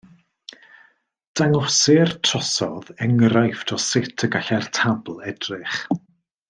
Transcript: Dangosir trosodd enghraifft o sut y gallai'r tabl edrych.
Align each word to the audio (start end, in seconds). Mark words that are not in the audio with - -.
Dangosir 1.41 2.15
trosodd 2.29 2.91
enghraifft 3.09 3.77
o 3.77 3.81
sut 3.87 4.27
y 4.29 4.31
gallai'r 4.37 4.69
tabl 4.81 5.25
edrych. 5.35 5.83